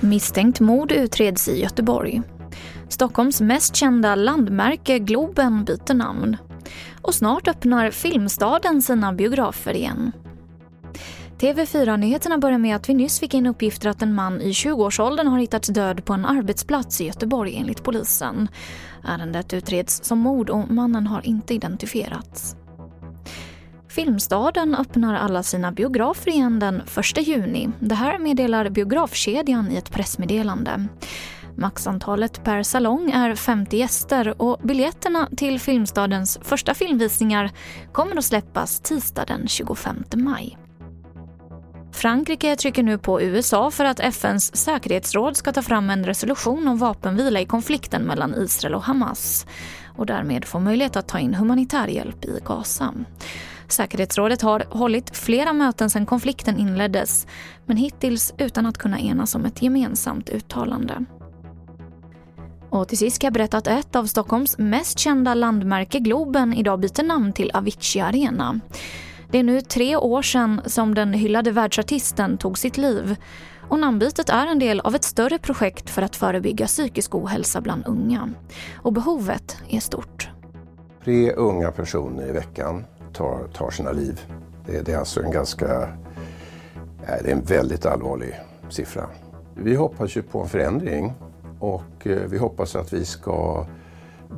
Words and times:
Misstänkt 0.00 0.60
mord 0.60 0.92
utreds 0.92 1.48
i 1.48 1.60
Göteborg. 1.60 2.22
Stockholms 2.88 3.40
mest 3.40 3.76
kända 3.76 4.14
landmärke 4.14 4.98
Globen 4.98 5.64
byter 5.64 5.94
namn. 5.94 6.36
Och 7.02 7.14
snart 7.14 7.48
öppnar 7.48 7.90
Filmstaden 7.90 8.82
sina 8.82 9.12
biografer 9.12 9.76
igen. 9.76 10.12
TV4-nyheterna 11.38 12.38
börjar 12.38 12.58
med 12.58 12.76
att 12.76 12.88
vi 12.88 12.94
nyss 12.94 13.20
fick 13.20 13.34
in 13.34 13.46
uppgifter 13.46 13.88
att 13.88 14.02
en 14.02 14.14
man 14.14 14.40
i 14.40 14.50
20-årsåldern 14.50 15.26
har 15.26 15.38
hittats 15.38 15.68
död 15.68 16.04
på 16.04 16.12
en 16.12 16.26
arbetsplats 16.26 17.00
i 17.00 17.06
Göteborg 17.06 17.56
enligt 17.56 17.82
polisen. 17.82 18.48
Ärendet 19.04 19.54
utreds 19.54 20.04
som 20.04 20.18
mord 20.18 20.50
och 20.50 20.70
mannen 20.70 21.06
har 21.06 21.26
inte 21.26 21.54
identifierats. 21.54 22.56
Filmstaden 23.94 24.74
öppnar 24.74 25.14
alla 25.14 25.42
sina 25.42 25.72
biografer 25.72 26.30
igen 26.30 26.58
den 26.58 26.82
1 27.16 27.26
juni. 27.26 27.70
Det 27.80 27.94
här 27.94 28.18
meddelar 28.18 28.68
biografkedjan 28.68 29.72
i 29.72 29.76
ett 29.76 29.90
pressmeddelande. 29.90 30.88
Maxantalet 31.56 32.44
per 32.44 32.62
salong 32.62 33.10
är 33.10 33.34
50 33.34 33.76
gäster 33.76 34.42
och 34.42 34.60
biljetterna 34.62 35.28
till 35.36 35.60
Filmstadens 35.60 36.38
första 36.42 36.74
filmvisningar 36.74 37.50
kommer 37.92 38.16
att 38.16 38.24
släppas 38.24 38.80
tisdag 38.80 39.24
den 39.24 39.48
25 39.48 40.04
maj. 40.14 40.58
Frankrike 41.92 42.56
trycker 42.56 42.82
nu 42.82 42.98
på 42.98 43.22
USA 43.22 43.70
för 43.70 43.84
att 43.84 44.00
FNs 44.00 44.56
säkerhetsråd 44.56 45.36
ska 45.36 45.52
ta 45.52 45.62
fram 45.62 45.90
en 45.90 46.04
resolution 46.04 46.68
om 46.68 46.78
vapenvila 46.78 47.40
i 47.40 47.46
konflikten 47.46 48.02
mellan 48.02 48.34
Israel 48.34 48.74
och 48.74 48.82
Hamas 48.82 49.46
och 49.96 50.06
därmed 50.06 50.44
få 50.44 50.58
möjlighet 50.58 50.96
att 50.96 51.08
ta 51.08 51.18
in 51.18 51.34
humanitär 51.34 51.86
hjälp 51.86 52.24
i 52.24 52.40
Gaza. 52.44 52.94
Säkerhetsrådet 53.72 54.42
har 54.42 54.64
hållit 54.70 55.16
flera 55.16 55.52
möten 55.52 55.90
sedan 55.90 56.06
konflikten 56.06 56.58
inleddes 56.58 57.26
men 57.66 57.76
hittills 57.76 58.34
utan 58.38 58.66
att 58.66 58.78
kunna 58.78 59.00
enas 59.00 59.34
om 59.34 59.44
ett 59.44 59.62
gemensamt 59.62 60.28
uttalande. 60.28 61.04
Och 62.70 62.88
till 62.88 62.98
sist 62.98 63.18
kan 63.18 63.26
jag 63.26 63.34
berätta 63.34 63.56
att 63.56 63.66
ett 63.66 63.96
av 63.96 64.06
Stockholms 64.06 64.58
mest 64.58 64.98
kända 64.98 65.34
landmärke, 65.34 65.98
Globen, 65.98 66.54
idag 66.54 66.80
byter 66.80 67.02
namn 67.02 67.32
till 67.32 67.50
Avicii 67.54 68.00
Arena. 68.00 68.60
Det 69.30 69.38
är 69.38 69.42
nu 69.42 69.60
tre 69.60 69.96
år 69.96 70.22
sedan 70.22 70.60
som 70.66 70.94
den 70.94 71.12
hyllade 71.12 71.50
världsartisten 71.50 72.38
tog 72.38 72.58
sitt 72.58 72.76
liv 72.76 73.16
och 73.68 73.78
namnbytet 73.78 74.28
är 74.28 74.46
en 74.46 74.58
del 74.58 74.80
av 74.80 74.94
ett 74.94 75.04
större 75.04 75.38
projekt 75.38 75.90
för 75.90 76.02
att 76.02 76.16
förebygga 76.16 76.66
psykisk 76.66 77.14
ohälsa 77.14 77.60
bland 77.60 77.86
unga. 77.86 78.28
Och 78.76 78.92
behovet 78.92 79.56
är 79.68 79.80
stort. 79.80 80.30
Tre 81.04 81.32
unga 81.32 81.70
personer 81.70 82.28
i 82.28 82.32
veckan 82.32 82.84
tar, 83.14 83.48
tar 83.54 83.70
sina 83.70 83.92
liv. 83.92 84.20
Det, 84.66 84.82
det 84.82 84.92
är 84.92 84.98
alltså 84.98 85.22
en 85.22 85.30
ganska... 85.30 85.88
Det 87.06 87.30
är 87.30 87.32
en 87.32 87.44
väldigt 87.44 87.86
allvarlig 87.86 88.40
siffra. 88.68 89.06
Vi 89.54 89.74
hoppas 89.74 90.16
ju 90.16 90.22
på 90.22 90.40
en 90.40 90.48
förändring 90.48 91.12
och 91.58 92.06
eh, 92.06 92.22
vi 92.28 92.38
hoppas 92.38 92.76
att 92.76 92.92
vi 92.92 93.04
ska 93.04 93.66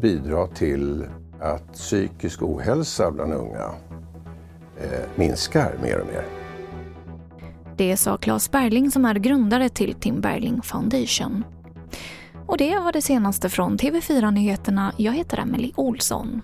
bidra 0.00 0.46
till 0.46 1.04
att 1.40 1.72
psykisk 1.72 2.42
ohälsa 2.42 3.10
bland 3.10 3.32
unga 3.32 3.70
eh, 4.80 5.00
minskar 5.14 5.74
mer 5.82 6.00
och 6.00 6.06
mer. 6.06 6.24
Det 7.76 7.96
sa 7.96 8.16
Claes 8.16 8.50
Berling 8.50 8.90
som 8.90 9.04
är 9.04 9.14
grundare 9.14 9.68
till 9.68 9.94
Tim 9.94 10.20
Berling 10.20 10.62
Foundation. 10.62 11.44
Och 12.46 12.58
det 12.58 12.78
var 12.78 12.92
det 12.92 13.02
senaste 13.02 13.48
från 13.48 13.78
TV4 13.78 14.30
Nyheterna. 14.30 14.92
Jag 14.96 15.12
heter 15.12 15.38
Emily 15.38 15.72
Olsson. 15.76 16.42